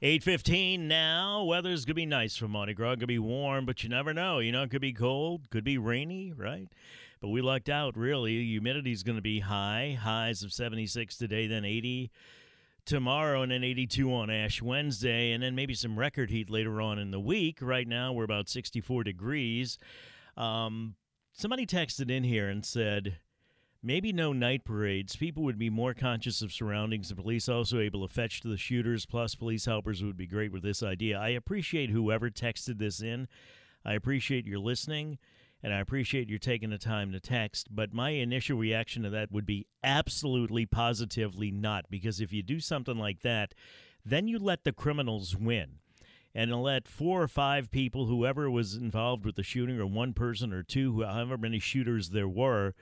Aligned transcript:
8.15 0.00 0.80
now. 0.80 1.42
Weather's 1.42 1.84
going 1.84 1.90
to 1.90 1.94
be 1.94 2.06
nice 2.06 2.36
for 2.36 2.46
Mardi 2.46 2.72
Gras. 2.72 2.90
Going 2.90 3.00
to 3.00 3.06
be 3.08 3.18
warm, 3.18 3.66
but 3.66 3.82
you 3.82 3.88
never 3.88 4.14
know. 4.14 4.38
You 4.38 4.52
know, 4.52 4.62
it 4.62 4.70
could 4.70 4.80
be 4.80 4.92
cold, 4.92 5.50
could 5.50 5.64
be 5.64 5.76
rainy, 5.76 6.32
right? 6.32 6.68
But 7.20 7.30
we 7.30 7.42
lucked 7.42 7.68
out, 7.68 7.96
really. 7.96 8.34
Humidity's 8.44 9.02
going 9.02 9.16
to 9.16 9.22
be 9.22 9.40
high. 9.40 9.98
Highs 10.00 10.44
of 10.44 10.52
76 10.52 11.16
today, 11.16 11.48
then 11.48 11.64
80 11.64 12.12
tomorrow, 12.84 13.42
and 13.42 13.50
then 13.50 13.64
82 13.64 14.14
on 14.14 14.30
Ash 14.30 14.62
Wednesday, 14.62 15.32
and 15.32 15.42
then 15.42 15.56
maybe 15.56 15.74
some 15.74 15.98
record 15.98 16.30
heat 16.30 16.48
later 16.48 16.80
on 16.80 17.00
in 17.00 17.10
the 17.10 17.18
week. 17.18 17.58
Right 17.60 17.88
now, 17.88 18.12
we're 18.12 18.22
about 18.22 18.48
64 18.48 19.02
degrees. 19.02 19.78
Um, 20.36 20.94
somebody 21.32 21.66
texted 21.66 22.08
in 22.08 22.22
here 22.22 22.48
and 22.48 22.64
said 22.64 23.18
maybe 23.82 24.12
no 24.12 24.32
night 24.32 24.64
parades. 24.64 25.16
People 25.16 25.42
would 25.44 25.58
be 25.58 25.70
more 25.70 25.94
conscious 25.94 26.42
of 26.42 26.52
surroundings. 26.52 27.08
The 27.08 27.16
police 27.16 27.48
also 27.48 27.78
able 27.78 28.06
to 28.06 28.12
fetch 28.12 28.40
the 28.40 28.56
shooters. 28.56 29.06
Plus, 29.06 29.34
police 29.34 29.64
helpers 29.66 30.02
would 30.02 30.16
be 30.16 30.26
great 30.26 30.52
with 30.52 30.62
this 30.62 30.82
idea. 30.82 31.18
I 31.18 31.30
appreciate 31.30 31.90
whoever 31.90 32.30
texted 32.30 32.78
this 32.78 33.00
in. 33.00 33.28
I 33.84 33.94
appreciate 33.94 34.46
your 34.46 34.58
listening, 34.58 35.18
and 35.62 35.72
I 35.72 35.78
appreciate 35.78 36.28
you 36.28 36.38
taking 36.38 36.70
the 36.70 36.78
time 36.78 37.12
to 37.12 37.20
text. 37.20 37.68
But 37.70 37.94
my 37.94 38.10
initial 38.10 38.58
reaction 38.58 39.04
to 39.04 39.10
that 39.10 39.30
would 39.30 39.46
be 39.46 39.66
absolutely, 39.82 40.66
positively 40.66 41.50
not. 41.50 41.86
Because 41.88 42.20
if 42.20 42.32
you 42.32 42.42
do 42.42 42.60
something 42.60 42.98
like 42.98 43.22
that, 43.22 43.54
then 44.04 44.28
you 44.28 44.38
let 44.38 44.64
the 44.64 44.72
criminals 44.72 45.36
win. 45.36 45.78
And 46.34 46.62
let 46.62 46.86
four 46.86 47.22
or 47.22 47.28
five 47.28 47.70
people, 47.70 48.06
whoever 48.06 48.50
was 48.50 48.74
involved 48.74 49.24
with 49.24 49.36
the 49.36 49.42
shooting, 49.42 49.80
or 49.80 49.86
one 49.86 50.12
person 50.12 50.52
or 50.52 50.62
two, 50.62 51.02
however 51.02 51.38
many 51.38 51.58
shooters 51.58 52.10
there 52.10 52.28
were, 52.28 52.74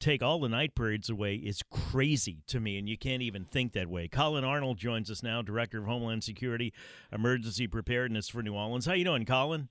take 0.00 0.22
all 0.22 0.40
the 0.40 0.48
night 0.48 0.74
parades 0.74 1.08
away 1.08 1.34
is 1.34 1.62
crazy 1.70 2.42
to 2.48 2.58
me, 2.58 2.78
and 2.78 2.88
you 2.88 2.98
can't 2.98 3.22
even 3.22 3.44
think 3.44 3.72
that 3.74 3.88
way. 3.88 4.08
Colin 4.08 4.44
Arnold 4.44 4.78
joins 4.78 5.10
us 5.10 5.22
now, 5.22 5.42
Director 5.42 5.78
of 5.78 5.84
Homeland 5.84 6.24
Security, 6.24 6.72
Emergency 7.12 7.66
Preparedness 7.66 8.28
for 8.28 8.42
New 8.42 8.54
Orleans. 8.54 8.86
How 8.86 8.94
you 8.94 9.04
doing, 9.04 9.24
Colin? 9.24 9.68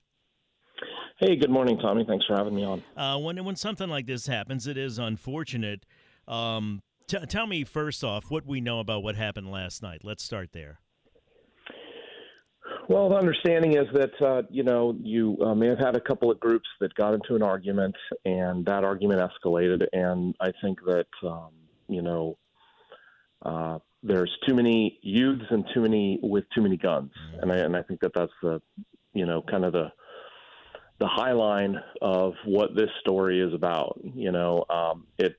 Hey, 1.18 1.36
good 1.36 1.50
morning, 1.50 1.78
Tommy. 1.78 2.04
Thanks 2.06 2.24
for 2.24 2.34
having 2.34 2.54
me 2.54 2.64
on. 2.64 2.82
Uh, 2.96 3.18
when 3.18 3.44
when 3.44 3.56
something 3.56 3.90
like 3.90 4.06
this 4.06 4.26
happens, 4.26 4.66
it 4.66 4.78
is 4.78 4.98
unfortunate. 4.98 5.84
Um, 6.26 6.80
t- 7.08 7.18
tell 7.26 7.46
me 7.46 7.64
first 7.64 8.02
off 8.02 8.30
what 8.30 8.46
we 8.46 8.62
know 8.62 8.80
about 8.80 9.02
what 9.02 9.16
happened 9.16 9.50
last 9.50 9.82
night. 9.82 10.00
Let's 10.02 10.24
start 10.24 10.52
there. 10.52 10.80
Well, 12.90 13.08
the 13.08 13.14
understanding 13.14 13.76
is 13.76 13.86
that 13.94 14.20
uh, 14.20 14.42
you 14.50 14.64
know 14.64 14.96
you 15.00 15.38
uh, 15.40 15.54
may 15.54 15.68
have 15.68 15.78
had 15.78 15.94
a 15.94 16.00
couple 16.00 16.28
of 16.28 16.40
groups 16.40 16.68
that 16.80 16.92
got 16.96 17.14
into 17.14 17.36
an 17.36 17.42
argument, 17.42 17.94
and 18.24 18.66
that 18.66 18.82
argument 18.82 19.20
escalated. 19.20 19.86
And 19.92 20.34
I 20.40 20.50
think 20.60 20.80
that 20.86 21.06
um, 21.22 21.50
you 21.86 22.02
know 22.02 22.36
uh, 23.42 23.78
there's 24.02 24.36
too 24.44 24.56
many 24.56 24.98
youths 25.02 25.44
and 25.50 25.64
too 25.72 25.82
many 25.82 26.18
with 26.20 26.42
too 26.52 26.62
many 26.62 26.76
guns, 26.76 27.12
and 27.40 27.52
I 27.52 27.58
and 27.58 27.76
I 27.76 27.82
think 27.82 28.00
that 28.00 28.10
that's 28.12 28.32
the 28.42 28.60
you 29.14 29.24
know 29.24 29.40
kind 29.48 29.64
of 29.64 29.72
the 29.72 29.92
the 30.98 31.06
high 31.06 31.32
line 31.32 31.76
of 32.02 32.32
what 32.44 32.74
this 32.74 32.90
story 33.02 33.40
is 33.40 33.54
about. 33.54 34.00
You 34.02 34.32
know, 34.32 34.64
um, 34.68 35.06
it 35.16 35.36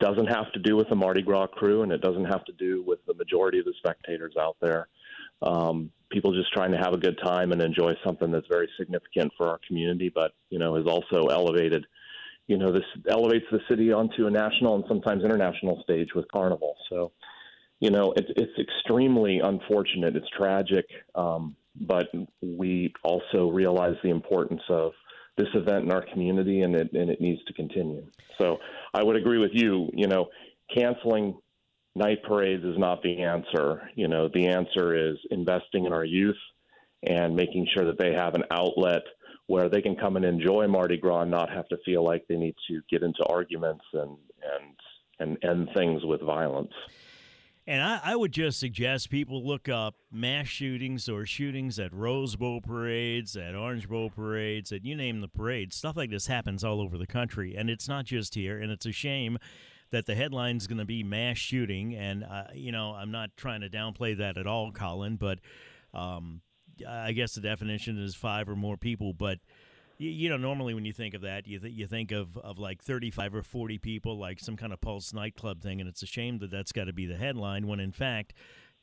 doesn't 0.00 0.26
have 0.26 0.50
to 0.50 0.58
do 0.58 0.74
with 0.74 0.88
the 0.88 0.96
Mardi 0.96 1.22
Gras 1.22 1.46
krewe, 1.46 1.84
and 1.84 1.92
it 1.92 2.00
doesn't 2.00 2.24
have 2.24 2.44
to 2.46 2.52
do 2.54 2.82
with 2.84 2.98
the 3.06 3.14
majority 3.14 3.60
of 3.60 3.66
the 3.66 3.74
spectators 3.78 4.34
out 4.36 4.56
there 4.60 4.88
um, 5.42 5.90
people 6.10 6.32
just 6.32 6.52
trying 6.52 6.72
to 6.72 6.78
have 6.78 6.94
a 6.94 6.98
good 6.98 7.18
time 7.22 7.52
and 7.52 7.60
enjoy 7.60 7.92
something 8.04 8.30
that's 8.30 8.46
very 8.48 8.68
significant 8.78 9.32
for 9.36 9.48
our 9.48 9.60
community, 9.66 10.10
but 10.12 10.32
you 10.50 10.58
know 10.58 10.74
has 10.76 10.86
also 10.86 11.26
elevated, 11.28 11.84
you 12.46 12.56
know, 12.56 12.72
this 12.72 12.84
elevates 13.08 13.46
the 13.50 13.60
city 13.68 13.92
onto 13.92 14.26
a 14.26 14.30
national 14.30 14.76
and 14.76 14.84
sometimes 14.88 15.24
international 15.24 15.80
stage 15.82 16.08
with 16.14 16.26
Carnival. 16.32 16.74
So, 16.90 17.12
you 17.80 17.90
know, 17.90 18.12
it's 18.16 18.30
it's 18.36 18.58
extremely 18.58 19.40
unfortunate. 19.40 20.16
It's 20.16 20.28
tragic, 20.36 20.86
um, 21.14 21.54
but 21.80 22.08
we 22.42 22.92
also 23.04 23.50
realize 23.50 23.94
the 24.02 24.10
importance 24.10 24.62
of 24.68 24.92
this 25.36 25.48
event 25.54 25.84
in 25.84 25.92
our 25.92 26.04
community, 26.12 26.62
and 26.62 26.74
it 26.74 26.92
and 26.92 27.10
it 27.10 27.20
needs 27.20 27.44
to 27.44 27.52
continue. 27.52 28.04
So, 28.40 28.58
I 28.94 29.02
would 29.02 29.16
agree 29.16 29.38
with 29.38 29.52
you. 29.52 29.90
You 29.92 30.08
know, 30.08 30.28
canceling 30.74 31.36
night 31.98 32.22
parades 32.22 32.64
is 32.64 32.78
not 32.78 33.02
the 33.02 33.22
answer. 33.22 33.90
You 33.94 34.08
know, 34.08 34.28
the 34.32 34.46
answer 34.46 35.10
is 35.10 35.16
investing 35.30 35.84
in 35.84 35.92
our 35.92 36.04
youth 36.04 36.36
and 37.02 37.36
making 37.36 37.66
sure 37.74 37.84
that 37.84 37.98
they 37.98 38.12
have 38.12 38.34
an 38.34 38.44
outlet 38.50 39.02
where 39.46 39.68
they 39.68 39.82
can 39.82 39.96
come 39.96 40.16
and 40.16 40.24
enjoy 40.24 40.66
Mardi 40.66 40.96
Gras 40.96 41.22
and 41.22 41.30
not 41.30 41.50
have 41.50 41.68
to 41.68 41.78
feel 41.84 42.04
like 42.04 42.24
they 42.28 42.36
need 42.36 42.54
to 42.68 42.80
get 42.90 43.02
into 43.02 43.24
arguments 43.24 43.84
and 43.92 44.16
and 45.20 45.36
and 45.42 45.44
end 45.44 45.68
things 45.76 46.04
with 46.04 46.20
violence. 46.20 46.72
And 47.66 47.82
I, 47.82 48.00
I, 48.02 48.16
would 48.16 48.32
just 48.32 48.58
suggest 48.58 49.10
people 49.10 49.46
look 49.46 49.68
up 49.68 49.96
mass 50.10 50.46
shootings 50.46 51.06
or 51.06 51.26
shootings 51.26 51.78
at 51.78 51.92
Rose 51.92 52.34
Bowl 52.34 52.62
parades, 52.62 53.36
at 53.36 53.54
Orange 53.54 53.86
Bowl 53.86 54.08
parades, 54.08 54.72
at 54.72 54.86
you 54.86 54.96
name 54.96 55.20
the 55.20 55.28
parade. 55.28 55.74
Stuff 55.74 55.94
like 55.94 56.08
this 56.08 56.28
happens 56.28 56.64
all 56.64 56.80
over 56.80 56.96
the 56.96 57.06
country, 57.06 57.54
and 57.56 57.68
it's 57.68 57.86
not 57.86 58.06
just 58.06 58.36
here. 58.36 58.58
And 58.58 58.72
it's 58.72 58.86
a 58.86 58.92
shame 58.92 59.36
that 59.90 60.06
the 60.06 60.14
headline's 60.14 60.66
going 60.66 60.78
to 60.78 60.84
be 60.84 61.02
mass 61.02 61.38
shooting, 61.38 61.94
and 61.94 62.24
uh, 62.24 62.44
you 62.54 62.72
know 62.72 62.92
I'm 62.92 63.10
not 63.10 63.30
trying 63.36 63.60
to 63.62 63.68
downplay 63.68 64.16
that 64.18 64.36
at 64.36 64.46
all, 64.46 64.72
Colin, 64.72 65.16
but 65.16 65.38
um, 65.94 66.42
I 66.86 67.12
guess 67.12 67.34
the 67.34 67.40
definition 67.40 67.98
is 67.98 68.14
five 68.14 68.48
or 68.48 68.56
more 68.56 68.76
people, 68.76 69.12
but. 69.12 69.38
You, 70.00 70.10
you 70.10 70.28
know, 70.28 70.36
normally 70.36 70.74
when 70.74 70.84
you 70.84 70.92
think 70.92 71.14
of 71.14 71.22
that, 71.22 71.48
you 71.48 71.58
th- 71.58 71.74
you 71.74 71.88
think 71.88 72.12
of, 72.12 72.38
of 72.38 72.56
like 72.56 72.80
35 72.84 73.34
or 73.34 73.42
40 73.42 73.78
people, 73.78 74.16
like 74.16 74.38
some 74.38 74.56
kind 74.56 74.72
of 74.72 74.80
Pulse 74.80 75.12
nightclub 75.12 75.60
thing, 75.60 75.80
and 75.80 75.88
it's 75.88 76.04
a 76.04 76.06
shame 76.06 76.38
that 76.38 76.52
that's 76.52 76.70
got 76.70 76.84
to 76.84 76.92
be 76.92 77.04
the 77.04 77.16
headline. 77.16 77.66
When 77.66 77.80
in 77.80 77.90
fact, 77.90 78.32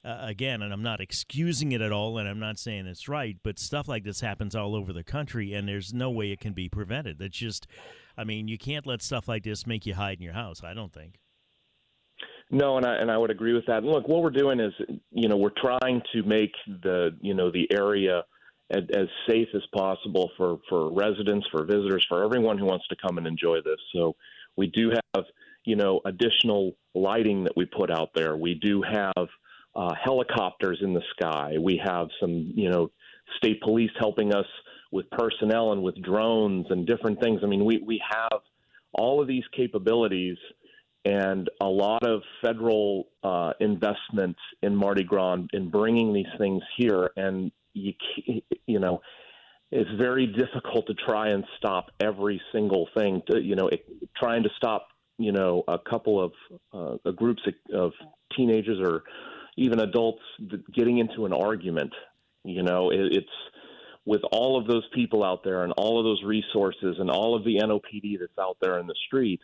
uh, 0.06 0.20
again, 0.22 0.62
and 0.62 0.72
I'm 0.72 0.84
not 0.84 1.02
excusing 1.02 1.72
it 1.72 1.82
at 1.82 1.92
all, 1.92 2.18
and 2.18 2.30
I'm 2.30 2.40
not 2.40 2.60
saying 2.60 2.86
it's 2.86 3.10
right, 3.10 3.38
but 3.44 3.58
stuff 3.58 3.88
like 3.88 4.04
this 4.04 4.22
happens 4.22 4.56
all 4.56 4.76
over 4.76 4.94
the 4.94 5.04
country, 5.04 5.54
and 5.54 5.68
there's 5.68 5.94
no 5.94 6.12
way 6.12 6.32
it 6.32 6.40
can 6.40 6.54
be 6.54 6.70
prevented. 6.70 7.20
It's 7.20 7.38
just 7.38 7.66
I 8.18 8.24
mean, 8.24 8.48
you 8.48 8.58
can't 8.58 8.86
let 8.86 9.02
stuff 9.02 9.28
like 9.28 9.44
this 9.44 9.68
make 9.68 9.86
you 9.86 9.94
hide 9.94 10.18
in 10.18 10.24
your 10.24 10.34
house. 10.34 10.64
I 10.64 10.74
don't 10.74 10.94
think. 10.94 11.20
No, 12.52 12.78
and 12.78 12.86
I 12.86 12.96
and 12.96 13.12
I 13.12 13.18
would 13.18 13.32
agree 13.32 13.54
with 13.54 13.66
that. 13.66 13.78
And 13.78 13.88
look, 13.88 14.08
what 14.08 14.22
we're 14.22 14.30
doing 14.30 14.60
is, 14.60 14.74
you 15.12 15.28
know, 15.28 15.38
we're 15.38 15.50
trying 15.50 16.02
to 16.14 16.24
make 16.24 16.52
the 16.68 17.18
you 17.22 17.34
know 17.34 17.52
the 17.52 17.68
area 17.72 18.24
as, 18.70 18.84
as 18.96 19.08
safe 19.28 19.48
as 19.56 19.64
possible 19.76 20.32
for 20.38 20.60
for 20.70 20.94
residents, 20.94 21.48
for 21.52 21.66
visitors, 21.66 22.06
for 22.08 22.24
everyone 22.24 22.58
who 22.58 22.66
wants 22.66 22.88
to 22.90 22.96
come 22.96 23.18
and 23.18 23.26
enjoy 23.26 23.58
this. 23.64 23.80
So 23.94 24.16
we 24.56 24.68
do 24.68 24.92
have 25.16 25.26
you 25.66 25.76
know 25.76 26.02
additional 26.06 26.76
lighting 26.94 27.44
that 27.46 27.58
we 27.58 27.66
put 27.66 27.90
out 27.90 28.10
there. 28.14 28.38
We 28.38 28.54
do 28.54 28.84
have 28.84 29.28
uh, 29.76 29.94
helicopters 30.02 30.80
in 30.82 30.94
the 30.94 31.04
sky. 31.18 31.56
We 31.60 31.82
have 31.84 32.08
some 32.20 32.52
you 32.56 32.70
know 32.70 32.92
state 33.38 33.62
police 33.62 33.92
helping 34.00 34.34
us 34.34 34.46
with 34.96 35.10
personnel 35.12 35.74
and 35.74 35.84
with 35.84 36.02
drones 36.02 36.66
and 36.70 36.88
different 36.88 37.20
things. 37.20 37.42
I 37.44 37.48
mean, 37.48 37.66
we, 37.66 37.84
we 37.86 38.02
have 38.10 38.40
all 38.94 39.22
of 39.22 39.28
these 39.28 39.44
capabilities 39.56 40.38
and 41.04 41.50
a 41.62 41.68
lot 41.68 42.04
of 42.04 42.22
federal 42.42 43.10
uh, 43.22 43.52
investment 43.60 44.38
in 44.64 44.74
Mardi 44.74 45.04
Gras 45.04 45.38
in 45.52 45.70
bringing 45.70 46.14
these 46.14 46.32
things 46.38 46.64
here. 46.78 47.12
And 47.18 47.52
you, 47.74 47.92
you 48.66 48.80
know, 48.80 49.02
it's 49.70 49.90
very 50.00 50.28
difficult 50.28 50.88
to 50.88 50.94
try 50.94 51.28
and 51.28 51.44
stop 51.58 51.92
every 52.00 52.42
single 52.54 52.88
thing. 52.98 53.22
To 53.30 53.42
you 53.42 53.56
know, 53.56 53.68
it, 53.68 53.86
trying 54.16 54.44
to 54.44 54.50
stop 54.56 54.88
you 55.18 55.34
know 55.34 55.64
a 55.68 55.78
couple 55.78 56.24
of 56.24 56.32
uh, 57.06 57.12
groups 57.12 57.44
of 57.74 57.92
teenagers 58.36 58.80
or 58.82 59.04
even 59.58 59.82
adults 59.82 60.22
getting 60.74 61.00
into 61.00 61.26
an 61.26 61.34
argument. 61.34 61.92
You 62.46 62.64
know, 62.64 62.92
it, 62.92 63.00
it's 63.12 63.28
with 64.06 64.22
all 64.32 64.60
of 64.60 64.68
those 64.68 64.84
people 64.94 65.24
out 65.24 65.44
there 65.44 65.64
and 65.64 65.74
all 65.74 66.00
of 66.00 66.06
those 66.06 66.22
resources 66.24 66.98
and 67.00 67.10
all 67.10 67.36
of 67.36 67.44
the 67.44 67.56
NOPD 67.56 68.20
that's 68.20 68.38
out 68.40 68.58
there 68.62 68.80
in 68.80 68.88
the 68.88 68.96
street, 69.08 69.42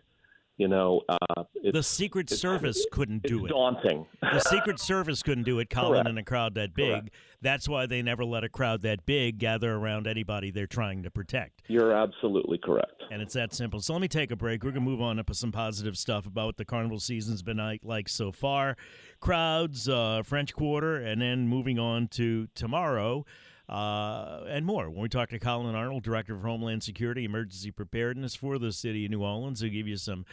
you 0.57 0.67
know, 0.67 1.01
uh, 1.09 1.43
the 1.71 1.81
Secret 1.81 2.29
Service 2.29 2.85
couldn't 2.91 3.23
do 3.23 3.47
it. 3.47 3.49
Daunting. 3.49 4.05
the 4.21 4.39
Secret 4.39 4.79
Service 4.79 5.23
couldn't 5.23 5.45
do 5.45 5.57
it, 5.57 5.71
Colin, 5.71 5.93
Correct. 5.93 6.09
in 6.09 6.17
a 6.19 6.23
crowd 6.23 6.53
that 6.53 6.75
big. 6.75 6.91
Correct. 6.91 7.09
That's 7.41 7.67
why 7.67 7.87
they 7.87 8.03
never 8.03 8.23
let 8.23 8.43
a 8.43 8.49
crowd 8.49 8.83
that 8.83 9.07
big 9.07 9.39
gather 9.39 9.73
around 9.73 10.05
anybody 10.05 10.51
they're 10.51 10.67
trying 10.67 11.01
to 11.01 11.09
protect. 11.09 11.63
You're 11.67 11.91
absolutely 11.93 12.59
correct. 12.63 13.01
And 13.09 13.23
it's 13.23 13.33
that 13.33 13.55
simple. 13.55 13.81
So 13.81 13.93
let 13.93 14.03
me 14.03 14.07
take 14.07 14.29
a 14.29 14.35
break. 14.35 14.63
We're 14.63 14.69
going 14.69 14.85
to 14.85 14.89
move 14.89 15.01
on 15.01 15.17
up 15.17 15.25
to 15.27 15.33
some 15.33 15.51
positive 15.51 15.97
stuff 15.97 16.27
about 16.27 16.45
what 16.45 16.57
the 16.57 16.65
carnival 16.65 16.99
season's 16.99 17.41
been 17.41 17.79
like 17.81 18.07
so 18.07 18.31
far. 18.31 18.77
Crowds, 19.19 19.89
uh, 19.89 20.21
French 20.23 20.53
Quarter, 20.53 20.97
and 20.97 21.19
then 21.19 21.47
moving 21.47 21.79
on 21.79 22.07
to 22.09 22.47
tomorrow 22.53 23.25
uh, 23.71 24.43
and 24.47 24.65
more. 24.65 24.89
When 24.89 25.01
we 25.01 25.09
talk 25.09 25.29
to 25.29 25.39
Colin 25.39 25.75
Arnold, 25.75 26.03
Director 26.03 26.35
of 26.35 26.41
Homeland 26.41 26.83
Security 26.83 27.23
Emergency 27.23 27.71
Preparedness 27.71 28.35
for 28.35 28.59
the 28.59 28.73
city 28.73 29.05
of 29.05 29.11
New 29.11 29.23
Orleans, 29.23 29.61
who'll 29.61 29.71
give 29.71 29.87
you 29.87 29.97
some 29.97 30.25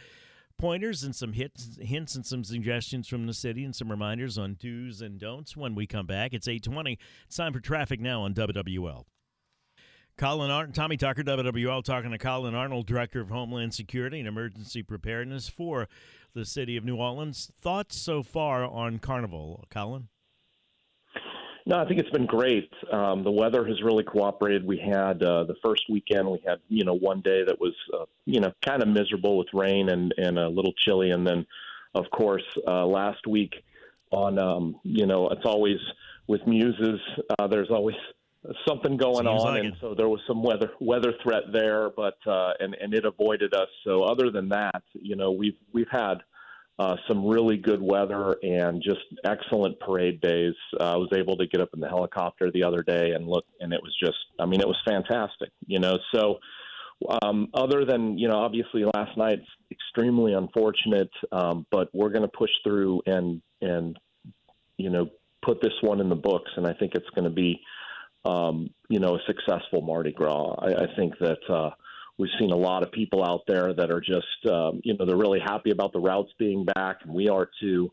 pointers 0.57 1.03
and 1.03 1.15
some 1.15 1.31
hits, 1.31 1.77
hints 1.81 2.15
and 2.15 2.25
some 2.25 2.43
suggestions 2.43 3.07
from 3.07 3.25
the 3.25 3.33
city 3.33 3.63
and 3.63 3.73
some 3.73 3.89
reminders 3.89 4.37
on 4.37 4.57
do's 4.59 5.01
and 5.01 5.19
don'ts 5.19 5.55
when 5.55 5.73
we 5.73 5.87
come 5.87 6.05
back. 6.05 6.33
It's 6.33 6.49
820. 6.49 6.99
It's 7.27 7.37
time 7.37 7.53
for 7.53 7.61
traffic 7.61 8.01
now 8.01 8.23
on 8.23 8.33
WWL. 8.33 9.05
Colin 10.17 10.51
Arnold, 10.51 10.75
Tommy 10.75 10.97
Tucker, 10.97 11.23
WWL, 11.23 11.81
talking 11.81 12.11
to 12.11 12.17
Colin 12.17 12.53
Arnold, 12.53 12.85
Director 12.87 13.21
of 13.21 13.29
Homeland 13.29 13.73
Security 13.73 14.19
and 14.19 14.27
Emergency 14.27 14.83
Preparedness 14.83 15.47
for 15.47 15.87
the 16.33 16.43
city 16.43 16.75
of 16.75 16.83
New 16.83 16.97
Orleans. 16.97 17.49
Thoughts 17.61 17.95
so 17.95 18.21
far 18.21 18.65
on 18.65 18.99
Carnival, 18.99 19.63
Colin? 19.69 20.09
No, 21.65 21.77
I 21.77 21.85
think 21.85 21.99
it's 21.99 22.09
been 22.09 22.25
great. 22.25 22.71
Um, 22.91 23.23
the 23.23 23.31
weather 23.31 23.65
has 23.65 23.81
really 23.83 24.03
cooperated. 24.03 24.65
We 24.65 24.77
had 24.77 25.21
uh, 25.21 25.43
the 25.43 25.55
first 25.63 25.83
weekend. 25.89 26.29
We 26.29 26.41
had 26.45 26.59
you 26.67 26.83
know 26.83 26.95
one 26.95 27.21
day 27.21 27.43
that 27.45 27.59
was 27.59 27.73
uh, 27.93 28.05
you 28.25 28.39
know 28.39 28.51
kind 28.65 28.81
of 28.81 28.87
miserable 28.87 29.37
with 29.37 29.47
rain 29.53 29.89
and 29.89 30.13
and 30.17 30.39
a 30.39 30.47
little 30.47 30.73
chilly, 30.73 31.11
and 31.11 31.25
then 31.27 31.45
of 31.93 32.05
course 32.11 32.43
uh, 32.67 32.85
last 32.85 33.27
week 33.27 33.53
on 34.11 34.39
um, 34.39 34.79
you 34.83 35.05
know 35.05 35.27
it's 35.29 35.45
always 35.45 35.77
with 36.27 36.45
Muses. 36.47 36.99
Uh, 37.37 37.47
there's 37.47 37.69
always 37.69 37.95
something 38.67 38.97
going 38.97 39.25
Seems 39.25 39.27
on, 39.27 39.53
like 39.53 39.63
and 39.63 39.73
it. 39.73 39.79
so 39.81 39.93
there 39.93 40.07
was 40.09 40.21
some 40.27 40.41
weather 40.41 40.71
weather 40.79 41.13
threat 41.23 41.43
there, 41.51 41.89
but 41.89 42.17
uh, 42.25 42.51
and 42.59 42.75
and 42.75 42.93
it 42.93 43.05
avoided 43.05 43.53
us. 43.53 43.67
So 43.83 44.03
other 44.03 44.31
than 44.31 44.49
that, 44.49 44.83
you 44.93 45.15
know 45.15 45.31
we've 45.31 45.57
we've 45.73 45.89
had 45.91 46.15
uh, 46.79 46.95
some 47.09 47.27
really 47.27 47.57
good 47.57 47.81
weather 47.81 48.37
and 48.41 48.81
just 48.81 49.01
excellent 49.25 49.77
parade 49.81 50.21
days. 50.21 50.53
Uh, 50.79 50.93
I 50.93 50.95
was 50.95 51.09
able 51.13 51.35
to 51.35 51.45
get 51.45 51.59
up 51.59 51.69
in 51.73 51.81
the 51.81 51.89
helicopter 51.89 52.49
the 52.51 52.63
other 52.63 52.83
day 52.83 53.11
and 53.11 53.27
look, 53.27 53.45
and 53.59 53.73
it 53.73 53.81
was 53.83 53.93
just, 54.01 54.17
I 54.39 54.45
mean, 54.45 54.61
it 54.61 54.67
was 54.67 54.77
fantastic, 54.87 55.49
you 55.67 55.79
know. 55.79 55.97
So, 56.15 56.39
um, 57.21 57.49
other 57.53 57.83
than, 57.83 58.17
you 58.17 58.29
know, 58.29 58.37
obviously 58.37 58.85
last 58.95 59.17
night, 59.17 59.39
extremely 59.69 60.33
unfortunate, 60.33 61.11
um, 61.33 61.65
but 61.69 61.89
we're 61.93 62.09
going 62.09 62.21
to 62.21 62.37
push 62.37 62.51
through 62.63 63.01
and, 63.05 63.41
and, 63.61 63.99
you 64.77 64.89
know, 64.89 65.09
put 65.45 65.61
this 65.61 65.73
one 65.81 65.99
in 65.99 66.07
the 66.07 66.15
books. 66.15 66.51
And 66.55 66.65
I 66.65 66.73
think 66.73 66.95
it's 66.95 67.09
going 67.13 67.25
to 67.25 67.29
be, 67.29 67.59
um, 68.23 68.69
you 68.87 68.99
know, 68.99 69.15
a 69.15 69.19
successful 69.27 69.81
Mardi 69.81 70.13
Gras. 70.13 70.55
I, 70.59 70.83
I 70.83 70.95
think 70.95 71.17
that, 71.19 71.39
uh, 71.49 71.71
We've 72.19 72.29
seen 72.37 72.51
a 72.51 72.57
lot 72.57 72.83
of 72.83 72.91
people 72.91 73.23
out 73.23 73.43
there 73.47 73.73
that 73.73 73.89
are 73.89 74.01
just, 74.01 74.51
um, 74.51 74.81
you 74.83 74.93
know, 74.97 75.05
they're 75.05 75.15
really 75.15 75.39
happy 75.39 75.71
about 75.71 75.93
the 75.93 76.01
routes 76.01 76.31
being 76.37 76.65
back, 76.65 76.97
and 77.03 77.13
we 77.13 77.29
are 77.29 77.49
too. 77.61 77.91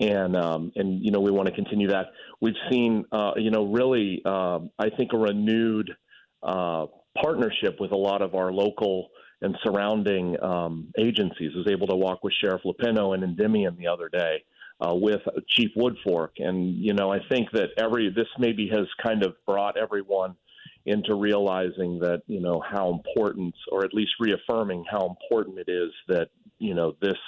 And 0.00 0.34
um, 0.34 0.72
and 0.76 1.04
you 1.04 1.10
know, 1.10 1.20
we 1.20 1.30
want 1.30 1.48
to 1.48 1.54
continue 1.54 1.88
that. 1.88 2.06
We've 2.40 2.56
seen, 2.70 3.04
uh, 3.12 3.32
you 3.36 3.50
know, 3.50 3.66
really, 3.66 4.22
um, 4.24 4.70
I 4.78 4.88
think 4.90 5.12
a 5.12 5.18
renewed 5.18 5.90
uh, 6.42 6.86
partnership 7.22 7.76
with 7.78 7.92
a 7.92 7.96
lot 7.96 8.22
of 8.22 8.34
our 8.34 8.50
local 8.50 9.08
and 9.42 9.54
surrounding 9.62 10.42
um, 10.42 10.90
agencies. 10.98 11.52
I 11.54 11.58
was 11.58 11.68
able 11.70 11.86
to 11.88 11.96
walk 11.96 12.24
with 12.24 12.32
Sheriff 12.42 12.62
Lopinto 12.64 13.14
and 13.14 13.22
Endymion 13.22 13.76
the 13.78 13.88
other 13.88 14.08
day. 14.08 14.42
Uh, 14.78 14.92
with 14.94 15.22
Chief 15.48 15.70
Woodfork, 15.74 16.32
and 16.36 16.76
you 16.76 16.92
know, 16.92 17.10
I 17.10 17.18
think 17.30 17.50
that 17.52 17.68
every 17.78 18.10
this 18.10 18.26
maybe 18.38 18.68
has 18.68 18.86
kind 19.02 19.24
of 19.24 19.34
brought 19.46 19.78
everyone 19.78 20.36
into 20.86 21.14
realizing 21.14 21.98
that 21.98 22.22
you 22.26 22.40
know 22.40 22.62
how 22.66 22.90
important, 22.90 23.54
or 23.70 23.84
at 23.84 23.92
least 23.92 24.12
reaffirming 24.20 24.84
how 24.90 25.06
important 25.06 25.58
it 25.58 25.70
is 25.70 25.90
that 26.08 26.28
you 26.58 26.74
know 26.74 26.96
this 27.02 27.18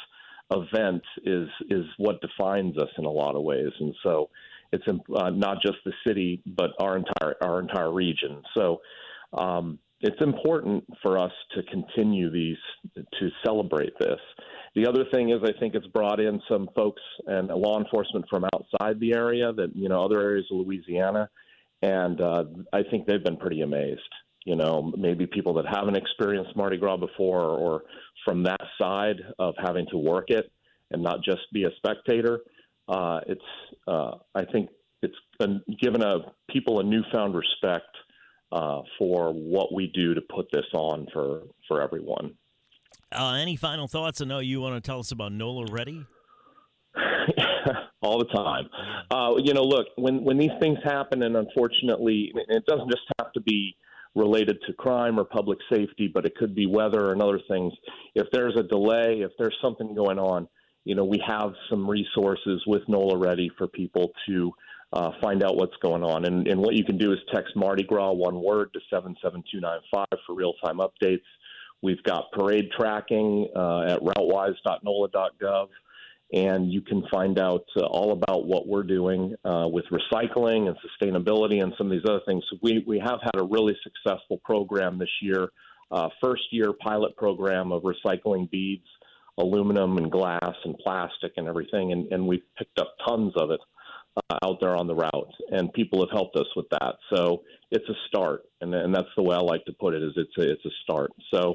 event 0.50 1.02
is 1.24 1.48
is 1.68 1.84
what 1.98 2.20
defines 2.20 2.78
us 2.78 2.88
in 2.96 3.04
a 3.04 3.10
lot 3.10 3.34
of 3.34 3.42
ways, 3.42 3.72
and 3.80 3.94
so 4.02 4.30
it's 4.72 4.84
uh, 4.88 5.30
not 5.30 5.60
just 5.62 5.78
the 5.84 5.92
city 6.06 6.40
but 6.46 6.70
our 6.80 6.96
entire 6.96 7.36
our 7.42 7.60
entire 7.60 7.92
region. 7.92 8.42
So. 8.56 8.80
Um, 9.36 9.78
it's 10.00 10.20
important 10.20 10.84
for 11.02 11.18
us 11.18 11.32
to 11.56 11.62
continue 11.64 12.30
these 12.30 12.56
to 12.94 13.28
celebrate 13.44 13.92
this. 13.98 14.20
The 14.76 14.86
other 14.86 15.04
thing 15.12 15.30
is, 15.30 15.40
I 15.42 15.58
think 15.58 15.74
it's 15.74 15.88
brought 15.88 16.20
in 16.20 16.40
some 16.48 16.68
folks 16.76 17.02
and 17.26 17.48
law 17.48 17.80
enforcement 17.80 18.24
from 18.30 18.44
outside 18.54 19.00
the 19.00 19.12
area 19.12 19.52
that 19.52 19.74
you 19.74 19.88
know 19.88 20.04
other 20.04 20.20
areas 20.20 20.46
of 20.52 20.58
Louisiana 20.58 21.28
and 21.82 22.20
uh, 22.20 22.44
I 22.72 22.82
think 22.90 23.06
they've 23.06 23.22
been 23.22 23.36
pretty 23.36 23.62
amazed. 23.62 24.00
You 24.44 24.56
know, 24.56 24.92
maybe 24.96 25.26
people 25.26 25.52
that 25.54 25.66
haven't 25.66 25.96
experienced 25.96 26.56
Mardi 26.56 26.78
Gras 26.78 26.96
before, 26.96 27.42
or 27.42 27.82
from 28.24 28.42
that 28.44 28.60
side 28.80 29.16
of 29.38 29.54
having 29.58 29.86
to 29.90 29.98
work 29.98 30.30
it 30.30 30.50
and 30.90 31.02
not 31.02 31.22
just 31.22 31.42
be 31.52 31.64
a 31.64 31.70
spectator. 31.76 32.40
Uh, 32.88 33.20
it's, 33.26 33.40
uh, 33.86 34.12
I 34.34 34.44
think, 34.46 34.70
it's 35.02 35.16
given 35.80 36.02
a 36.02 36.32
people 36.50 36.80
a 36.80 36.82
newfound 36.82 37.34
respect 37.34 37.94
uh, 38.50 38.80
for 38.98 39.32
what 39.32 39.72
we 39.72 39.88
do 39.94 40.14
to 40.14 40.20
put 40.34 40.46
this 40.52 40.64
on 40.72 41.06
for 41.12 41.42
for 41.68 41.82
everyone. 41.82 42.34
Uh, 43.12 43.34
any 43.34 43.56
final 43.56 43.86
thoughts? 43.86 44.20
I 44.20 44.24
know 44.24 44.38
you 44.38 44.60
want 44.60 44.82
to 44.82 44.86
tell 44.86 44.98
us 44.98 45.12
about 45.12 45.32
NOLA 45.32 45.66
Ready. 45.70 46.04
all 48.02 48.18
the 48.18 48.26
time. 48.26 48.68
Uh, 49.10 49.34
you 49.42 49.52
know, 49.54 49.62
look 49.62 49.86
when 49.96 50.24
when 50.24 50.38
these 50.38 50.50
things 50.60 50.78
happen, 50.84 51.22
and 51.22 51.36
unfortunately, 51.36 52.32
it 52.48 52.64
doesn't 52.66 52.90
just 52.90 53.04
have 53.18 53.32
to 53.32 53.40
be 53.40 53.76
related 54.14 54.58
to 54.66 54.72
crime 54.72 55.18
or 55.18 55.24
public 55.24 55.58
safety, 55.72 56.10
but 56.12 56.24
it 56.24 56.34
could 56.36 56.54
be 56.54 56.66
weather 56.66 57.12
and 57.12 57.22
other 57.22 57.40
things. 57.48 57.72
If 58.14 58.26
there's 58.32 58.56
a 58.58 58.62
delay, 58.62 59.20
if 59.20 59.32
there's 59.38 59.56
something 59.62 59.94
going 59.94 60.18
on, 60.18 60.48
you 60.84 60.94
know, 60.94 61.04
we 61.04 61.22
have 61.26 61.52
some 61.70 61.88
resources 61.88 62.62
with 62.66 62.82
NOLA 62.88 63.18
Ready 63.18 63.50
for 63.58 63.68
people 63.68 64.10
to 64.26 64.52
uh, 64.92 65.10
find 65.20 65.42
out 65.44 65.56
what's 65.56 65.76
going 65.82 66.02
on. 66.02 66.24
And, 66.24 66.48
and 66.48 66.60
what 66.60 66.74
you 66.74 66.84
can 66.84 66.96
do 66.96 67.12
is 67.12 67.18
text 67.32 67.54
Mardi 67.54 67.84
Gras 67.84 68.12
one 68.12 68.42
word 68.42 68.72
to 68.72 68.80
seven 68.90 69.14
seven 69.22 69.44
two 69.52 69.60
nine 69.60 69.80
five 69.92 70.18
for 70.26 70.34
real 70.34 70.54
time 70.64 70.78
updates. 70.78 71.20
We've 71.82 72.02
got 72.02 72.32
parade 72.32 72.70
tracking 72.76 73.48
uh, 73.54 73.82
at 73.82 74.00
routewise.nola.gov 74.00 75.68
and 76.32 76.70
you 76.70 76.82
can 76.82 77.02
find 77.10 77.38
out 77.38 77.64
uh, 77.76 77.86
all 77.86 78.12
about 78.12 78.46
what 78.46 78.66
we're 78.66 78.82
doing 78.82 79.34
uh, 79.44 79.66
with 79.70 79.84
recycling 79.86 80.68
and 80.68 80.76
sustainability 80.76 81.62
and 81.62 81.72
some 81.78 81.86
of 81.86 81.92
these 81.92 82.08
other 82.08 82.20
things. 82.26 82.44
We, 82.62 82.84
we 82.86 82.98
have 82.98 83.20
had 83.22 83.36
a 83.40 83.44
really 83.44 83.74
successful 83.82 84.38
program 84.44 84.98
this 84.98 85.08
year, 85.22 85.48
uh, 85.90 86.08
first 86.22 86.42
year 86.50 86.72
pilot 86.72 87.16
program 87.16 87.72
of 87.72 87.82
recycling 87.82 88.50
beads, 88.50 88.86
aluminum 89.38 89.96
and 89.96 90.10
glass 90.10 90.54
and 90.64 90.76
plastic 90.78 91.32
and 91.36 91.48
everything, 91.48 91.92
and, 91.92 92.12
and 92.12 92.26
we've 92.26 92.42
picked 92.58 92.78
up 92.78 92.94
tons 93.06 93.32
of 93.36 93.50
it 93.50 93.60
uh, 94.16 94.38
out 94.44 94.58
there 94.60 94.76
on 94.76 94.86
the 94.86 94.94
route, 94.94 95.32
and 95.50 95.72
people 95.72 96.00
have 96.00 96.10
helped 96.10 96.36
us 96.36 96.48
with 96.56 96.66
that. 96.70 96.96
So 97.14 97.42
it's 97.70 97.88
a 97.88 97.94
start, 98.08 98.42
and, 98.60 98.74
and 98.74 98.94
that's 98.94 99.08
the 99.16 99.22
way 99.22 99.34
I 99.34 99.40
like 99.40 99.64
to 99.66 99.72
put 99.72 99.94
it: 99.94 100.02
is 100.02 100.12
it's 100.16 100.36
a, 100.38 100.50
it's 100.50 100.64
a 100.66 100.70
start. 100.82 101.12
So 101.32 101.54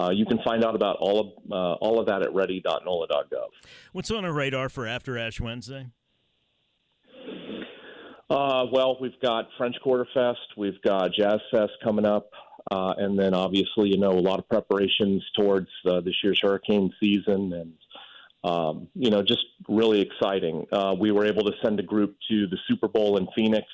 uh, 0.00 0.10
you 0.10 0.24
can 0.24 0.38
find 0.44 0.64
out 0.64 0.74
about 0.74 0.96
all 1.00 1.20
of 1.20 1.26
uh, 1.52 1.74
all 1.74 2.00
of 2.00 2.06
that 2.06 2.22
at 2.22 2.32
ready.nola.gov. 2.32 3.48
What's 3.92 4.10
on 4.10 4.24
our 4.24 4.32
radar 4.32 4.68
for 4.68 4.86
After 4.86 5.18
Ash 5.18 5.40
Wednesday? 5.40 5.88
Uh, 8.30 8.64
well, 8.72 8.96
we've 9.00 9.18
got 9.20 9.48
French 9.58 9.74
Quarter 9.82 10.06
Fest, 10.14 10.38
we've 10.56 10.80
got 10.82 11.12
Jazz 11.12 11.40
Fest 11.50 11.72
coming 11.82 12.06
up, 12.06 12.30
uh, 12.70 12.94
and 12.96 13.18
then 13.18 13.34
obviously, 13.34 13.88
you 13.88 13.98
know, 13.98 14.12
a 14.12 14.20
lot 14.20 14.38
of 14.38 14.48
preparations 14.48 15.24
towards 15.36 15.66
uh, 15.84 16.00
this 16.00 16.14
year's 16.22 16.38
hurricane 16.40 16.92
season, 17.00 17.52
and 17.52 17.72
um, 18.42 18.88
you 18.94 19.10
know, 19.10 19.22
just 19.22 19.44
really 19.68 20.00
exciting. 20.00 20.64
Uh, 20.72 20.94
we 20.98 21.10
were 21.10 21.26
able 21.26 21.42
to 21.42 21.52
send 21.62 21.78
a 21.80 21.82
group 21.82 22.16
to 22.30 22.46
the 22.46 22.56
Super 22.68 22.88
Bowl 22.88 23.18
in 23.18 23.26
Phoenix, 23.36 23.66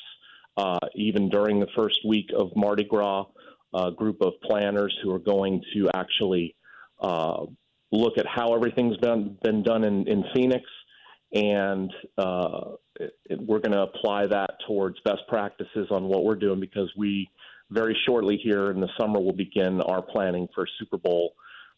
even 0.95 1.29
during 1.29 1.61
the 1.61 1.69
first 1.77 2.01
week 2.05 2.31
of 2.35 2.51
Mardi 2.57 2.85
Gras 2.85 3.27
uh, 3.75 3.91
group 3.91 4.19
of 4.21 4.33
planners 4.43 4.97
who 5.03 5.13
are 5.13 5.19
going 5.19 5.63
to 5.75 5.89
actually 5.95 6.55
uh, 7.01 7.45
look 7.93 8.19
at 8.19 8.27
how 8.27 8.55
everything's 8.55 8.97
been 8.99 9.37
been 9.43 9.63
done 9.63 9.85
in, 9.85 10.07
in 10.09 10.25
Phoenix, 10.35 10.65
and 11.33 11.93
uh, 12.19 12.61
it, 12.97 13.13
it, 13.27 13.41
we're 13.41 13.61
going 13.61 13.73
to 13.73 13.83
apply 13.83 14.27
that 14.27 14.51
towards 14.67 14.99
best 15.05 15.23
practices 15.29 15.89
on 15.91 16.05
what 16.05 16.25
we're 16.25 16.37
doing 16.37 16.61
because 16.61 16.91
we 16.97 17.29
very 17.71 17.97
shortly 18.07 18.39
here 18.43 18.71
in 18.71 18.81
the 18.81 18.89
summer 18.99 19.21
will 19.21 19.33
begin 19.33 19.81
our 19.83 20.03
planning 20.03 20.49
for 20.55 20.67
Super 20.79 20.99
Bowl 20.99 21.35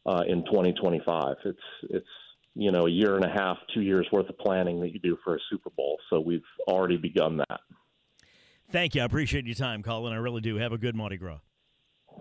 uh, 0.06 0.22
in 0.28 0.44
2025. 0.44 1.36
It's 1.44 1.58
it's 1.90 2.06
you 2.54 2.72
know 2.72 2.86
a 2.86 2.90
year 2.90 3.16
and 3.16 3.24
a 3.24 3.30
half, 3.30 3.56
two 3.74 3.82
years 3.82 4.06
worth 4.12 4.28
of 4.28 4.38
planning 4.38 4.80
that 4.80 4.92
you 4.92 5.00
do 5.00 5.16
for 5.24 5.36
a 5.36 5.38
Super 5.50 5.70
Bowl. 5.70 5.98
So 6.10 6.20
we've 6.20 6.42
already 6.66 6.96
begun 6.96 7.38
that. 7.38 7.60
Thank 8.70 8.94
you. 8.94 9.02
I 9.02 9.04
appreciate 9.06 9.46
your 9.46 9.54
time, 9.54 9.82
Colin. 9.82 10.12
I 10.12 10.16
really 10.16 10.42
do. 10.42 10.56
Have 10.56 10.72
a 10.72 10.78
good 10.78 10.94
Mardi 10.94 11.16
Gras. 11.16 11.38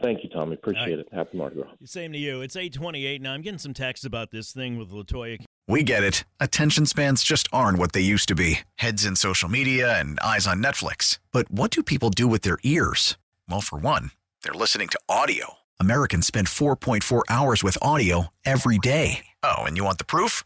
Thank 0.01 0.23
you, 0.23 0.29
Tommy. 0.29 0.53
Appreciate 0.55 0.97
right. 0.97 0.99
it. 0.99 1.07
Happy 1.11 1.37
Mardi 1.37 1.55
Gras. 1.55 1.69
Same 1.85 2.11
to 2.13 2.17
you. 2.17 2.41
It's 2.41 2.55
828 2.55 3.21
now. 3.21 3.33
I'm 3.33 3.41
getting 3.41 3.57
some 3.59 3.73
texts 3.73 4.05
about 4.05 4.31
this 4.31 4.51
thing 4.51 4.77
with 4.77 4.91
LaToya. 4.91 5.43
We 5.67 5.83
get 5.83 6.03
it. 6.03 6.23
Attention 6.39 6.85
spans 6.85 7.23
just 7.23 7.49
aren't 7.51 7.77
what 7.77 7.91
they 7.91 8.01
used 8.01 8.29
to 8.29 8.35
be. 8.35 8.59
Heads 8.75 9.05
in 9.05 9.15
social 9.15 9.49
media 9.49 9.99
and 9.99 10.19
eyes 10.21 10.47
on 10.47 10.63
Netflix. 10.63 11.19
But 11.31 11.51
what 11.51 11.71
do 11.71 11.83
people 11.83 12.09
do 12.09 12.27
with 12.27 12.41
their 12.41 12.57
ears? 12.63 13.17
Well, 13.49 13.61
for 13.61 13.77
one, 13.77 14.11
they're 14.43 14.53
listening 14.53 14.87
to 14.89 14.99
audio. 15.09 15.55
Americans 15.79 16.25
spend 16.25 16.47
4.4 16.47 17.23
hours 17.29 17.63
with 17.63 17.77
audio 17.81 18.27
every 18.45 18.77
day. 18.77 19.25
Oh, 19.43 19.57
and 19.63 19.75
you 19.75 19.83
want 19.83 19.97
the 19.97 20.05
proof? 20.05 20.45